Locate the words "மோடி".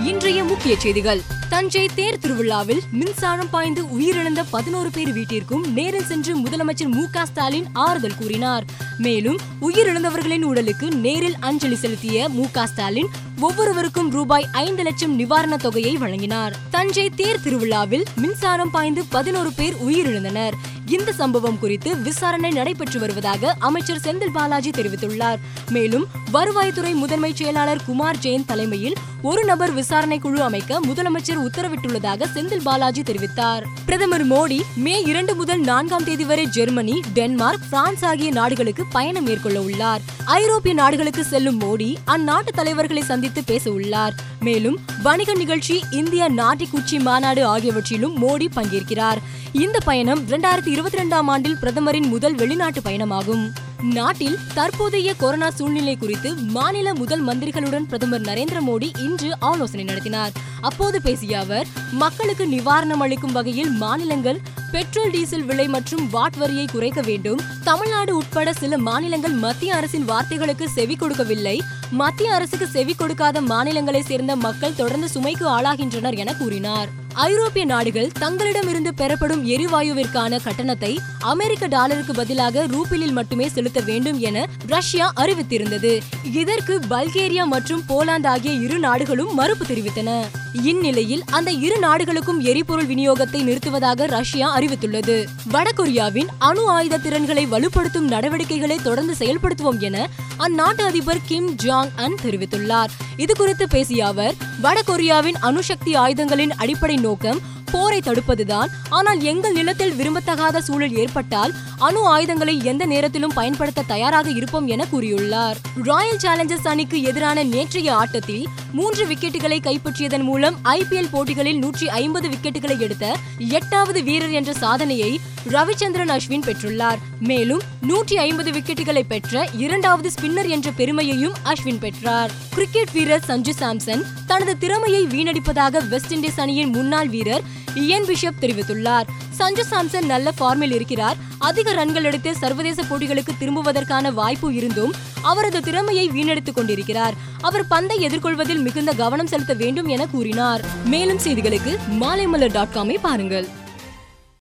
34.26-34.60, 41.60-41.96, 48.22-48.46, 58.66-58.98